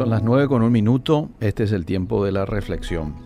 Son 0.00 0.08
las 0.08 0.22
9 0.22 0.48
con 0.48 0.62
un 0.62 0.72
minuto, 0.72 1.28
este 1.40 1.64
es 1.64 1.72
el 1.72 1.84
tiempo 1.84 2.24
de 2.24 2.32
la 2.32 2.46
reflexión. 2.46 3.16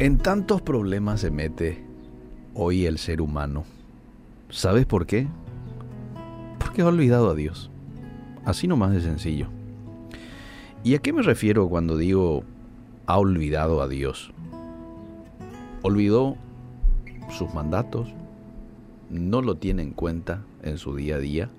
En 0.00 0.18
tantos 0.18 0.60
problemas 0.60 1.20
se 1.20 1.30
mete 1.30 1.84
hoy 2.52 2.86
el 2.86 2.98
ser 2.98 3.20
humano. 3.20 3.62
¿Sabes 4.48 4.86
por 4.86 5.06
qué? 5.06 5.28
Porque 6.58 6.82
ha 6.82 6.88
olvidado 6.88 7.30
a 7.30 7.34
Dios. 7.36 7.70
Así 8.44 8.66
nomás 8.66 8.90
de 8.90 9.02
sencillo. 9.02 9.46
¿Y 10.82 10.96
a 10.96 10.98
qué 10.98 11.12
me 11.12 11.22
refiero 11.22 11.68
cuando 11.68 11.96
digo 11.96 12.42
ha 13.06 13.16
olvidado 13.16 13.80
a 13.80 13.86
Dios? 13.86 14.32
Olvidó 15.82 16.34
sus 17.30 17.54
mandatos, 17.54 18.12
no 19.10 19.42
lo 19.42 19.58
tiene 19.58 19.82
en 19.82 19.92
cuenta 19.92 20.42
en 20.64 20.76
su 20.76 20.96
día 20.96 21.14
a 21.14 21.20
día, 21.20 21.50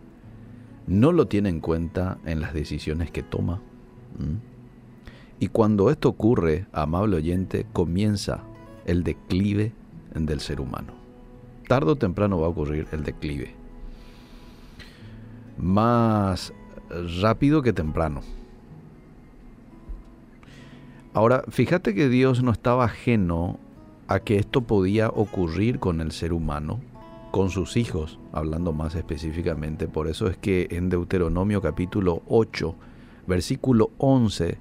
no 0.88 1.14
lo 1.14 1.30
tiene 1.30 1.48
en 1.48 1.62
cuenta 1.62 2.18
en 2.26 2.42
las 2.42 2.54
decisiones 2.54 3.12
que 3.12 3.24
toma. 3.24 3.62
Y 5.40 5.48
cuando 5.50 5.90
esto 5.90 6.10
ocurre, 6.10 6.66
amable 6.72 7.18
oyente, 7.18 7.66
comienza 7.74 8.44
el 8.86 9.04
declive 9.04 9.74
del 10.14 10.40
ser 10.40 10.62
humano. 10.62 10.94
Tardo 11.68 11.94
o 11.94 11.96
temprano 11.96 12.40
va 12.40 12.48
a 12.48 12.50
ocurrir 12.50 12.88
el 12.92 13.04
declive. 13.04 13.54
Más 15.58 16.54
rápido 17.22 17.62
que 17.62 17.74
temprano. 17.74 18.22
Ahora, 21.14 21.44
fíjate 21.50 21.96
que 21.96 22.10
Dios 22.10 22.44
no 22.44 22.52
estaba 22.52 22.86
ajeno 22.86 23.58
a 24.08 24.20
que 24.20 24.38
esto 24.38 24.62
podía 24.62 25.10
ocurrir 25.10 25.80
con 25.80 26.02
el 26.02 26.12
ser 26.12 26.34
humano, 26.34 26.82
con 27.32 27.50
sus 27.50 27.78
hijos, 27.78 28.20
hablando 28.34 28.74
más 28.74 28.96
específicamente. 28.96 29.88
Por 29.88 30.08
eso 30.08 30.28
es 30.28 30.38
que 30.38 30.68
en 30.72 30.90
Deuteronomio 30.90 31.62
capítulo 31.62 32.22
8, 32.28 32.76
versículo 33.28 33.92
11, 33.98 34.58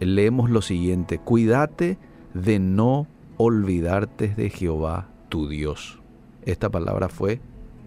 leemos 0.00 0.50
lo 0.50 0.62
siguiente, 0.62 1.18
cuídate 1.18 1.98
de 2.34 2.58
no 2.58 3.06
olvidarte 3.36 4.28
de 4.28 4.50
Jehová 4.50 5.08
tu 5.28 5.48
Dios. 5.48 6.00
Esta 6.44 6.70
palabra 6.70 7.08
fue 7.08 7.40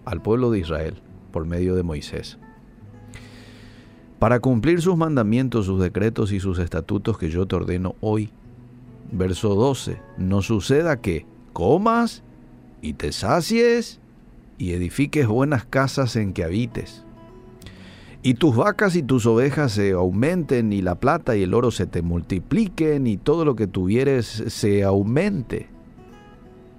al 0.04 0.22
pueblo 0.22 0.50
de 0.50 0.60
Israel 0.60 1.02
por 1.30 1.46
medio 1.46 1.74
de 1.74 1.82
Moisés. 1.82 2.38
Para 4.18 4.38
cumplir 4.38 4.80
sus 4.80 4.96
mandamientos, 4.96 5.66
sus 5.66 5.80
decretos 5.80 6.32
y 6.32 6.38
sus 6.38 6.58
estatutos 6.58 7.18
que 7.18 7.28
yo 7.28 7.46
te 7.46 7.56
ordeno 7.56 7.96
hoy. 8.00 8.30
Verso 9.10 9.56
12. 9.56 10.00
No 10.16 10.42
suceda 10.42 11.00
que 11.00 11.26
comas 11.52 12.22
y 12.80 12.92
te 12.92 13.10
sacies 13.10 14.00
y 14.58 14.72
edifiques 14.72 15.26
buenas 15.26 15.64
casas 15.64 16.14
en 16.14 16.32
que 16.32 16.44
habites 16.44 17.04
y 18.24 18.34
tus 18.34 18.54
vacas 18.54 18.94
y 18.94 19.02
tus 19.02 19.26
ovejas 19.26 19.72
se 19.72 19.92
aumenten, 19.92 20.72
y 20.72 20.80
la 20.80 20.94
plata 20.94 21.36
y 21.36 21.42
el 21.42 21.54
oro 21.54 21.72
se 21.72 21.86
te 21.86 22.02
multipliquen, 22.02 23.08
y 23.08 23.16
todo 23.16 23.44
lo 23.44 23.56
que 23.56 23.66
tuvieres 23.66 24.44
se 24.46 24.84
aumente. 24.84 25.68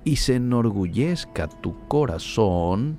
Y 0.06 0.18
se 0.18 0.36
enorgullezca 0.36 1.50
tu 1.50 1.78
corazón, 1.90 2.98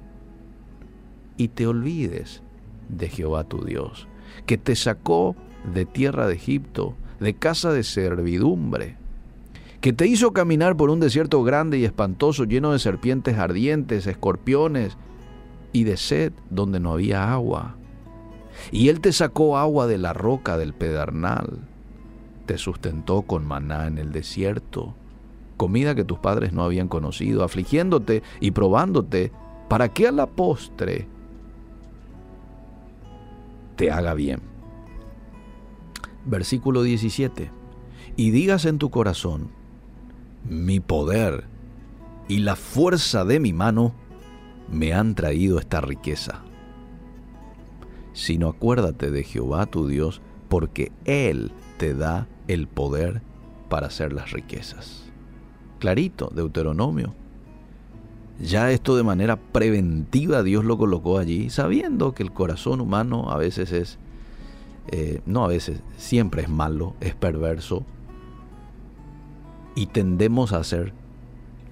y 1.39 1.49
te 1.49 1.67
olvides 1.67 2.43
de 2.91 3.09
Jehová 3.09 3.45
tu 3.45 3.65
Dios, 3.65 4.09
que 4.45 4.59
te 4.59 4.77
sacó 4.77 5.35
de 5.73 5.87
tierra 5.87 6.27
de 6.27 6.35
Egipto, 6.35 6.95
de 7.21 7.35
casa 7.35 7.73
de 7.73 7.83
servidumbre, 7.83 8.99
que 9.81 9.95
te 9.95 10.07
hizo 10.07 10.35
caminar 10.35 10.77
por 10.77 10.91
un 10.91 11.01
desierto 11.01 11.43
grande 11.45 11.79
y 11.79 11.87
espantoso, 11.87 12.45
lleno 12.45 12.73
de 12.73 12.79
serpientes 12.79 13.39
ardientes, 13.39 14.07
escorpiones, 14.07 14.99
y 15.73 15.85
de 15.85 15.97
sed 15.97 16.33
donde 16.51 16.79
no 16.79 16.93
había 16.93 17.33
agua 17.33 17.77
y 18.71 18.89
Él 18.89 19.01
te 19.01 19.13
sacó 19.13 19.57
agua 19.59 19.87
de 19.87 19.99
la 19.99 20.13
roca 20.13 20.57
del 20.57 20.75
pedernal, 20.75 21.59
te 22.47 22.59
sustentó 22.59 23.23
con 23.23 23.47
maná 23.47 23.87
en 23.87 23.99
el 23.99 24.13
desierto, 24.13 24.95
comida 25.57 25.95
que 25.95 26.05
tus 26.05 26.19
padres 26.19 26.53
no 26.53 26.63
habían 26.63 26.89
conocido, 26.89 27.45
afligiéndote 27.45 28.23
y 28.41 28.51
probándote, 28.51 29.33
para 29.69 29.89
que 29.89 30.09
a 30.09 30.13
la 30.13 30.27
postre 30.27 31.09
te 33.77 33.91
haga 33.91 34.15
bien. 34.15 34.41
Versículo 36.27 36.83
17. 36.83 37.51
Y 38.17 38.31
digas 38.31 38.65
en 38.67 38.79
tu 38.79 38.91
corazón, 38.91 39.51
mi 40.49 40.81
poder 40.81 41.45
y 42.29 42.39
la 42.39 42.57
fuerza 42.57 43.25
de 43.25 43.41
mi 43.41 43.53
mano 43.53 43.95
me 44.71 44.93
han 44.93 45.15
traído 45.15 45.59
esta 45.59 45.81
riqueza 45.81 46.43
sino 48.15 48.49
acuérdate 48.49 49.11
de 49.11 49.25
Jehová 49.25 49.67
tu 49.67 49.87
Dios, 49.87 50.23
porque 50.49 50.93
Él 51.05 51.53
te 51.77 51.95
da 51.95 52.27
el 52.49 52.69
poder 52.69 53.21
para 53.69 53.89
hacer 53.89 54.13
las 54.13 54.31
riquezas. 54.31 55.13
Clarito, 55.81 56.31
Deuteronomio. 56.35 57.13
Ya 58.41 58.71
esto 58.71 58.97
de 58.97 59.03
manera 59.03 59.37
preventiva 59.37 60.43
Dios 60.43 60.65
lo 60.65 60.79
colocó 60.79 61.19
allí, 61.19 61.51
sabiendo 61.51 62.15
que 62.15 62.23
el 62.23 62.33
corazón 62.33 62.81
humano 62.81 63.31
a 63.31 63.37
veces 63.37 63.73
es, 63.73 63.99
eh, 64.89 65.21
no 65.27 65.45
a 65.45 65.49
veces, 65.49 65.83
siempre 65.97 66.43
es 66.43 66.49
malo, 66.49 66.95
es 67.01 67.15
perverso, 67.15 67.85
y 69.77 69.87
tendemos 69.87 70.53
a 70.53 70.59
hacer 70.59 70.93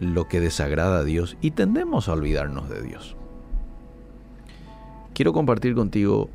lo 0.00 0.26
que 0.26 0.40
desagrada 0.40 0.98
a 0.98 1.04
Dios 1.04 1.36
y 1.40 1.52
tendemos 1.52 2.08
a 2.08 2.12
olvidarnos 2.12 2.68
de 2.68 2.82
Dios 2.82 3.16
quiero 5.14 5.32
compartir 5.32 5.74
contigo 5.74 6.30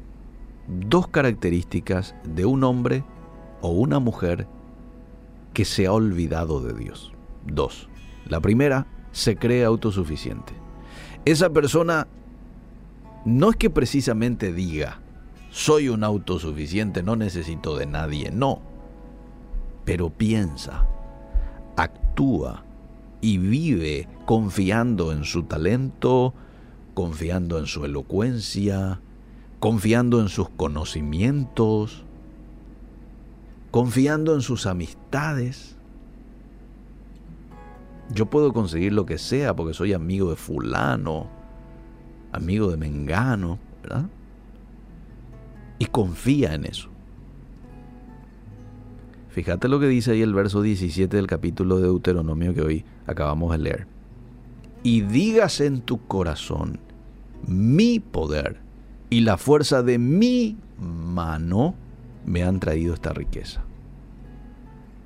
dos 0.68 1.08
características 1.08 2.16
de 2.24 2.46
un 2.46 2.64
hombre 2.64 3.04
o 3.62 3.70
una 3.70 4.00
mujer 4.00 4.48
que 5.54 5.66
se 5.66 5.88
ha 5.88 5.94
olvidado 5.94 6.62
de 6.62 6.74
Dios. 6.74 7.14
Dos. 7.46 7.90
La 8.28 8.42
primera, 8.42 8.88
se 9.12 9.36
cree 9.36 9.64
autosuficiente. 9.64 10.54
Esa 11.26 11.50
persona 11.50 12.08
no 13.26 13.50
es 13.50 13.56
que 13.56 13.70
precisamente 13.70 14.54
diga, 14.54 15.02
soy 15.50 15.90
un 15.90 16.04
autosuficiente, 16.04 17.02
no 17.02 17.16
necesito 17.16 17.76
de 17.78 17.88
nadie, 17.88 18.32
no. 18.32 18.62
Pero 19.86 20.10
piensa, 20.10 20.88
actúa 21.76 22.64
y 23.22 23.38
vive 23.38 24.08
confiando 24.26 25.12
en 25.12 25.24
su 25.24 25.44
talento, 25.44 26.34
confiando 26.98 27.60
en 27.60 27.68
su 27.68 27.86
elocuencia, 27.86 29.00
confiando 29.60 30.20
en 30.20 30.30
sus 30.30 30.50
conocimientos, 30.50 32.04
confiando 33.70 34.34
en 34.34 34.42
sus 34.42 34.66
amistades. 34.66 35.78
Yo 38.12 38.26
puedo 38.26 38.52
conseguir 38.52 38.94
lo 38.94 39.06
que 39.06 39.20
sea 39.20 39.56
porque 39.56 39.76
soy 39.76 39.94
amigo 39.94 40.32
de 40.32 40.38
fulano, 40.38 41.28
amigo 42.32 42.72
de 42.72 42.78
Mengano, 42.78 43.60
¿verdad? 43.84 44.10
Y 45.78 45.86
confía 45.86 46.56
en 46.56 46.66
eso. 46.66 46.90
Fíjate 49.30 49.68
lo 49.68 49.80
que 49.80 49.88
dice 49.88 50.14
ahí 50.14 50.24
el 50.24 50.34
verso 50.34 50.64
17 50.64 51.16
del 51.16 51.28
capítulo 51.28 51.76
de 51.76 51.84
Deuteronomio 51.84 52.56
que 52.56 52.64
hoy 52.64 52.86
acabamos 53.06 53.52
de 53.52 53.58
leer. 53.60 53.88
Y 54.82 55.02
digas 55.02 55.62
en 55.62 55.82
tu 55.82 56.08
corazón, 56.08 56.87
mi 57.46 58.00
poder 58.00 58.60
y 59.10 59.22
la 59.22 59.38
fuerza 59.38 59.84
de 59.84 59.98
mi 59.98 60.58
mano 60.80 61.76
me 62.26 62.44
han 62.44 62.60
traído 62.60 62.94
esta 62.94 63.14
riqueza. 63.14 63.64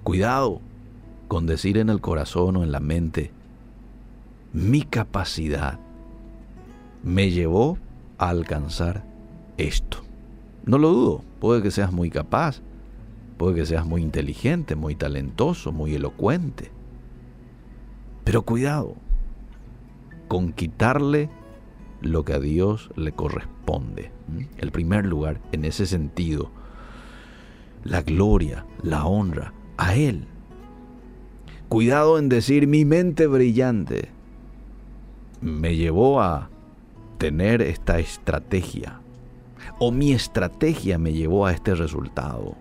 Cuidado 0.04 0.62
con 1.28 1.46
decir 1.46 1.78
en 1.78 1.90
el 1.90 2.02
corazón 2.02 2.58
o 2.58 2.64
en 2.64 2.72
la 2.72 2.80
mente, 2.80 3.32
mi 4.54 4.82
capacidad 4.82 5.80
me 7.04 7.32
llevó 7.32 7.78
a 8.18 8.30
alcanzar 8.30 9.04
esto. 9.58 10.00
No 10.66 10.78
lo 10.78 10.90
dudo, 10.90 11.24
puede 11.40 11.62
que 11.62 11.72
seas 11.72 11.92
muy 11.92 12.10
capaz, 12.10 12.62
puede 13.38 13.56
que 13.56 13.66
seas 13.66 13.86
muy 13.86 14.02
inteligente, 14.02 14.76
muy 14.76 14.96
talentoso, 14.96 15.72
muy 15.72 15.96
elocuente. 15.96 16.72
Pero 18.24 18.44
cuidado 18.44 18.96
con 20.28 20.54
quitarle 20.54 21.30
lo 22.02 22.26
que 22.26 22.34
a 22.34 22.40
Dios 22.40 22.90
le 22.96 23.12
corresponde. 23.12 24.12
El 24.58 24.72
primer 24.72 25.06
lugar, 25.06 25.40
en 25.52 25.66
ese 25.66 25.86
sentido, 25.86 26.52
la 27.84 28.02
gloria, 28.02 28.66
la 28.84 29.06
honra 29.06 29.54
a 29.78 29.96
Él. 29.96 30.26
Cuidado 31.70 32.20
en 32.20 32.28
decir 32.30 32.68
mi 32.68 32.84
mente 32.86 33.28
brillante 33.28 34.10
me 35.40 35.76
llevó 35.76 36.22
a 36.22 36.50
tener 37.18 37.62
esta 37.62 38.00
estrategia 38.00 39.00
o 39.80 39.92
mi 39.92 40.12
estrategia 40.12 40.98
me 40.98 41.14
llevó 41.14 41.46
a 41.46 41.54
este 41.54 41.76
resultado. 41.76 42.56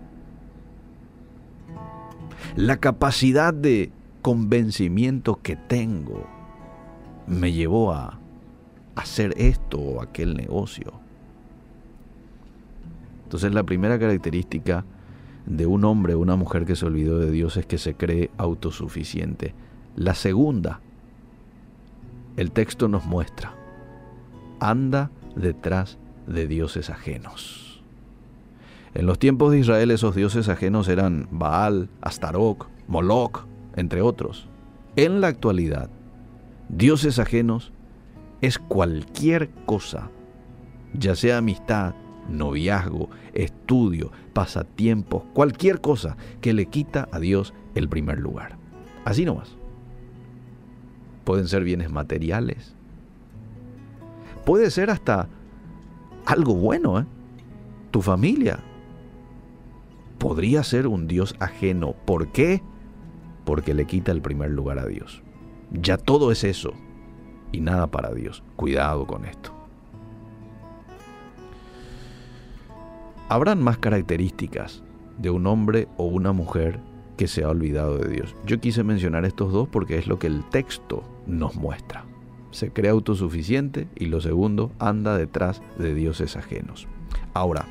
La 2.55 2.77
capacidad 2.77 3.53
de 3.53 3.91
convencimiento 4.21 5.39
que 5.41 5.55
tengo 5.55 6.25
me 7.27 7.51
llevó 7.53 7.91
a 7.91 8.19
hacer 8.95 9.33
esto 9.37 9.79
o 9.79 10.01
aquel 10.01 10.35
negocio. 10.35 10.93
Entonces 13.23 13.53
la 13.53 13.63
primera 13.63 13.97
característica 13.97 14.85
de 15.45 15.65
un 15.65 15.85
hombre 15.85 16.13
o 16.13 16.19
una 16.19 16.35
mujer 16.35 16.65
que 16.65 16.75
se 16.75 16.85
olvidó 16.85 17.19
de 17.19 17.31
Dios 17.31 17.57
es 17.57 17.65
que 17.65 17.77
se 17.77 17.93
cree 17.95 18.29
autosuficiente. 18.37 19.55
La 19.95 20.15
segunda, 20.15 20.81
el 22.37 22.51
texto 22.51 22.87
nos 22.87 23.05
muestra, 23.05 23.53
anda 24.59 25.11
detrás 25.35 25.97
de 26.27 26.47
dioses 26.47 26.89
ajenos. 26.89 27.83
En 28.93 29.05
los 29.05 29.19
tiempos 29.19 29.51
de 29.51 29.59
Israel 29.59 29.91
esos 29.91 30.15
dioses 30.15 30.49
ajenos 30.49 30.89
eran 30.89 31.27
Baal, 31.31 31.89
Astarok, 32.01 32.67
Moloch, 32.87 33.45
entre 33.75 34.01
otros. 34.01 34.47
En 34.97 35.21
la 35.21 35.27
actualidad, 35.27 35.89
dioses 36.67 37.17
ajenos 37.17 37.71
es 38.41 38.57
cualquier 38.57 39.49
cosa, 39.65 40.09
ya 40.93 41.15
sea 41.15 41.37
amistad, 41.37 41.93
noviazgo, 42.27 43.09
estudio, 43.33 44.11
pasatiempos, 44.33 45.23
cualquier 45.33 45.79
cosa 45.79 46.17
que 46.41 46.53
le 46.53 46.65
quita 46.65 47.07
a 47.11 47.19
Dios 47.19 47.53
el 47.75 47.87
primer 47.87 48.19
lugar. 48.19 48.57
Así 49.05 49.25
nomás. 49.25 49.55
Pueden 51.23 51.47
ser 51.47 51.63
bienes 51.63 51.91
materiales. 51.91 52.73
Puede 54.43 54.71
ser 54.71 54.89
hasta 54.89 55.29
algo 56.25 56.55
bueno, 56.55 56.99
¿eh? 56.99 57.05
Tu 57.91 58.01
familia. 58.01 58.59
Podría 60.17 60.63
ser 60.63 60.87
un 60.87 61.07
Dios 61.07 61.35
ajeno. 61.39 61.93
¿Por 62.05 62.31
qué? 62.31 62.63
Porque 63.45 63.73
le 63.75 63.85
quita 63.85 64.11
el 64.11 64.21
primer 64.21 64.49
lugar 64.49 64.79
a 64.79 64.87
Dios. 64.87 65.21
Ya 65.71 65.97
todo 65.97 66.31
es 66.31 66.43
eso 66.43 66.73
y 67.51 67.61
nada 67.61 67.87
para 67.87 68.11
Dios. 68.11 68.43
Cuidado 68.55 69.05
con 69.05 69.25
esto. 69.25 69.51
Habrán 73.29 73.61
más 73.61 73.77
características 73.77 74.83
de 75.17 75.29
un 75.29 75.47
hombre 75.47 75.87
o 75.97 76.05
una 76.05 76.33
mujer 76.33 76.79
que 77.17 77.27
se 77.27 77.43
ha 77.43 77.49
olvidado 77.49 77.97
de 77.97 78.09
Dios. 78.09 78.35
Yo 78.45 78.59
quise 78.59 78.83
mencionar 78.83 79.25
estos 79.25 79.53
dos 79.53 79.67
porque 79.69 79.97
es 79.97 80.07
lo 80.07 80.19
que 80.19 80.27
el 80.27 80.43
texto 80.49 81.03
nos 81.27 81.55
muestra 81.55 82.05
se 82.51 82.71
cree 82.71 82.91
autosuficiente 82.91 83.87
y 83.95 84.05
lo 84.05 84.21
segundo, 84.21 84.71
anda 84.77 85.17
detrás 85.17 85.61
de 85.77 85.93
dioses 85.93 86.35
ajenos. 86.35 86.87
Ahora, 87.33 87.65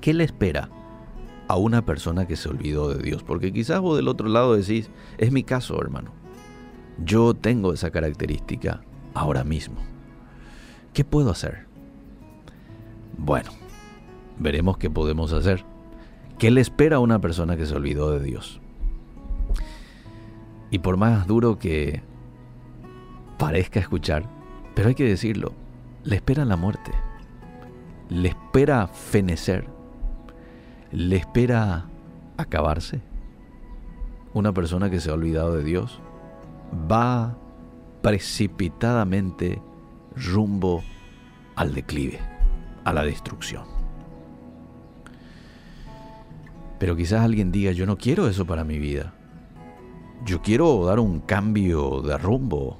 ¿qué 0.00 0.14
le 0.14 0.24
espera 0.24 0.70
a 1.48 1.56
una 1.56 1.84
persona 1.84 2.26
que 2.26 2.36
se 2.36 2.48
olvidó 2.48 2.88
de 2.88 3.02
Dios? 3.02 3.22
Porque 3.22 3.52
quizás 3.52 3.80
vos 3.80 3.96
del 3.96 4.08
otro 4.08 4.28
lado 4.28 4.56
decís, 4.56 4.90
es 5.18 5.32
mi 5.32 5.42
caso, 5.42 5.80
hermano. 5.80 6.12
Yo 7.02 7.34
tengo 7.34 7.72
esa 7.72 7.90
característica 7.90 8.82
ahora 9.14 9.42
mismo. 9.42 9.76
¿Qué 10.92 11.04
puedo 11.04 11.30
hacer? 11.30 11.66
Bueno, 13.16 13.50
veremos 14.38 14.76
qué 14.76 14.90
podemos 14.90 15.32
hacer. 15.32 15.64
¿Qué 16.38 16.50
le 16.50 16.60
espera 16.60 16.96
a 16.96 17.00
una 17.00 17.18
persona 17.18 17.56
que 17.56 17.66
se 17.66 17.74
olvidó 17.74 18.10
de 18.12 18.24
Dios? 18.24 18.60
Y 20.70 20.80
por 20.80 20.96
más 20.96 21.26
duro 21.26 21.58
que 21.58 22.02
parezca 23.38 23.80
escuchar, 23.80 24.24
pero 24.74 24.88
hay 24.88 24.94
que 24.94 25.04
decirlo, 25.04 25.52
le 26.04 26.16
espera 26.16 26.44
la 26.44 26.56
muerte, 26.56 26.92
le 28.08 28.28
espera 28.28 28.86
fenecer, 28.86 29.66
le 30.92 31.16
espera 31.16 31.86
acabarse. 32.36 33.00
Una 34.32 34.52
persona 34.52 34.90
que 34.90 35.00
se 35.00 35.10
ha 35.10 35.14
olvidado 35.14 35.56
de 35.56 35.64
Dios 35.64 36.00
va 36.90 37.36
precipitadamente 38.02 39.60
rumbo 40.16 40.82
al 41.56 41.74
declive, 41.74 42.18
a 42.84 42.92
la 42.92 43.04
destrucción. 43.04 43.64
Pero 46.78 46.96
quizás 46.96 47.20
alguien 47.20 47.52
diga, 47.52 47.72
yo 47.72 47.84
no 47.86 47.98
quiero 47.98 48.26
eso 48.26 48.46
para 48.46 48.64
mi 48.64 48.78
vida. 48.78 49.12
Yo 50.24 50.40
quiero 50.40 50.84
dar 50.86 50.98
un 50.98 51.20
cambio 51.20 52.00
de 52.00 52.16
rumbo, 52.16 52.78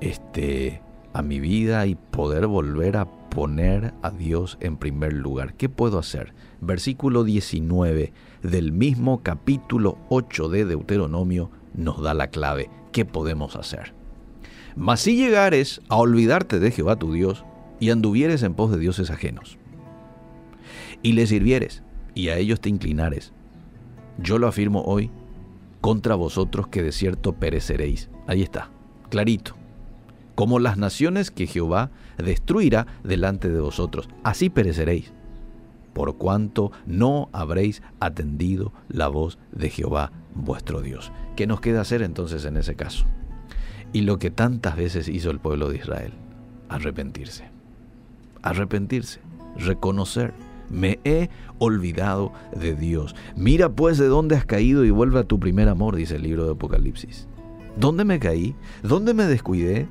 este, 0.00 0.82
a 1.12 1.22
mi 1.22 1.40
vida 1.40 1.86
y 1.86 1.94
poder 1.94 2.46
volver 2.46 2.96
a 2.96 3.06
poner 3.30 3.94
a 4.02 4.10
Dios 4.10 4.58
en 4.60 4.76
primer 4.76 5.12
lugar. 5.12 5.54
¿Qué 5.54 5.68
puedo 5.68 5.98
hacer? 5.98 6.34
Versículo 6.60 7.24
19 7.24 8.12
del 8.42 8.72
mismo 8.72 9.22
capítulo 9.22 9.98
8 10.08 10.48
de 10.48 10.64
Deuteronomio 10.66 11.50
nos 11.72 12.02
da 12.02 12.12
la 12.12 12.28
clave. 12.28 12.68
¿Qué 12.92 13.04
podemos 13.04 13.56
hacer? 13.56 13.94
Mas 14.76 15.00
si 15.00 15.16
llegares 15.16 15.80
a 15.88 15.96
olvidarte 15.96 16.58
de 16.58 16.70
Jehová 16.70 16.96
tu 16.96 17.12
Dios 17.12 17.44
y 17.78 17.90
anduvieres 17.90 18.42
en 18.42 18.54
pos 18.54 18.70
de 18.72 18.78
dioses 18.78 19.10
ajenos, 19.10 19.58
y 21.02 21.12
les 21.12 21.30
sirvieres 21.30 21.82
y 22.14 22.28
a 22.28 22.36
ellos 22.36 22.60
te 22.60 22.68
inclinares, 22.68 23.32
yo 24.18 24.38
lo 24.38 24.48
afirmo 24.48 24.82
hoy 24.82 25.10
contra 25.80 26.14
vosotros 26.14 26.68
que 26.68 26.82
de 26.82 26.92
cierto 26.92 27.32
pereceréis. 27.32 28.10
Ahí 28.26 28.42
está, 28.42 28.70
clarito 29.08 29.59
como 30.40 30.58
las 30.58 30.78
naciones 30.78 31.30
que 31.30 31.46
Jehová 31.46 31.90
destruirá 32.16 32.86
delante 33.04 33.50
de 33.50 33.60
vosotros. 33.60 34.08
Así 34.24 34.48
pereceréis, 34.48 35.12
por 35.92 36.16
cuanto 36.16 36.72
no 36.86 37.28
habréis 37.34 37.82
atendido 38.00 38.72
la 38.88 39.08
voz 39.08 39.38
de 39.52 39.68
Jehová 39.68 40.12
vuestro 40.34 40.80
Dios. 40.80 41.12
¿Qué 41.36 41.46
nos 41.46 41.60
queda 41.60 41.82
hacer 41.82 42.00
entonces 42.00 42.46
en 42.46 42.56
ese 42.56 42.74
caso? 42.74 43.04
Y 43.92 44.00
lo 44.00 44.18
que 44.18 44.30
tantas 44.30 44.76
veces 44.76 45.08
hizo 45.08 45.30
el 45.30 45.40
pueblo 45.40 45.68
de 45.68 45.76
Israel, 45.76 46.14
arrepentirse. 46.70 47.50
Arrepentirse, 48.40 49.20
reconocer, 49.58 50.32
me 50.70 51.00
he 51.04 51.28
olvidado 51.58 52.32
de 52.56 52.74
Dios. 52.74 53.14
Mira 53.36 53.68
pues 53.68 53.98
de 53.98 54.06
dónde 54.06 54.36
has 54.36 54.46
caído 54.46 54.86
y 54.86 54.90
vuelve 54.90 55.20
a 55.20 55.24
tu 55.24 55.38
primer 55.38 55.68
amor, 55.68 55.96
dice 55.96 56.16
el 56.16 56.22
libro 56.22 56.46
de 56.46 56.52
Apocalipsis. 56.52 57.28
¿Dónde 57.76 58.06
me 58.06 58.18
caí? 58.18 58.56
¿Dónde 58.82 59.12
me 59.12 59.26
descuidé? 59.26 59.86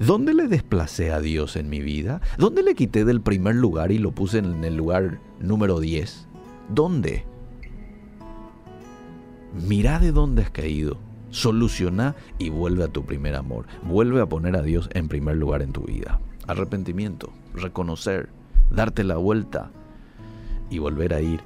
¿Dónde 0.00 0.34
le 0.34 0.48
desplacé 0.48 1.12
a 1.12 1.20
Dios 1.20 1.56
en 1.56 1.68
mi 1.68 1.80
vida? 1.80 2.20
¿Dónde 2.38 2.62
le 2.62 2.74
quité 2.74 3.04
del 3.04 3.20
primer 3.20 3.56
lugar 3.56 3.92
y 3.92 3.98
lo 3.98 4.12
puse 4.12 4.38
en 4.38 4.64
el 4.64 4.76
lugar 4.76 5.20
número 5.40 5.80
10? 5.80 6.28
¿Dónde? 6.68 7.24
Mira 9.54 9.98
de 9.98 10.12
dónde 10.12 10.42
has 10.42 10.50
caído. 10.50 10.98
Soluciona 11.30 12.14
y 12.38 12.50
vuelve 12.50 12.84
a 12.84 12.88
tu 12.88 13.04
primer 13.04 13.36
amor. 13.36 13.66
Vuelve 13.82 14.20
a 14.20 14.26
poner 14.26 14.56
a 14.56 14.62
Dios 14.62 14.88
en 14.92 15.08
primer 15.08 15.36
lugar 15.36 15.62
en 15.62 15.72
tu 15.72 15.82
vida. 15.82 16.20
Arrepentimiento, 16.46 17.32
reconocer, 17.54 18.28
darte 18.70 19.04
la 19.04 19.16
vuelta 19.16 19.70
y 20.70 20.78
volver 20.78 21.14
a 21.14 21.20
ir 21.20 21.40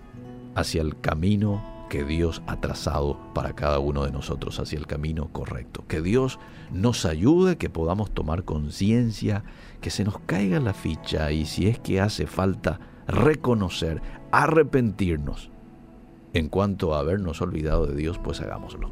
hacia 0.54 0.82
el 0.82 0.98
camino 1.00 1.75
que 1.88 2.04
Dios 2.04 2.42
ha 2.46 2.60
trazado 2.60 3.18
para 3.34 3.54
cada 3.54 3.78
uno 3.78 4.04
de 4.04 4.12
nosotros 4.12 4.58
hacia 4.58 4.78
el 4.78 4.86
camino 4.86 5.28
correcto. 5.32 5.84
Que 5.86 6.02
Dios 6.02 6.38
nos 6.72 7.04
ayude, 7.04 7.56
que 7.56 7.70
podamos 7.70 8.10
tomar 8.10 8.44
conciencia, 8.44 9.44
que 9.80 9.90
se 9.90 10.04
nos 10.04 10.18
caiga 10.20 10.60
la 10.60 10.74
ficha 10.74 11.30
y 11.32 11.46
si 11.46 11.68
es 11.68 11.78
que 11.78 12.00
hace 12.00 12.26
falta 12.26 12.80
reconocer, 13.06 14.02
arrepentirnos 14.32 15.50
en 16.32 16.48
cuanto 16.48 16.94
a 16.94 16.98
habernos 16.98 17.40
olvidado 17.40 17.86
de 17.86 17.94
Dios, 17.94 18.18
pues 18.18 18.40
hagámoslo. 18.40 18.90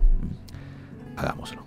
Hagámoslo. 1.16 1.64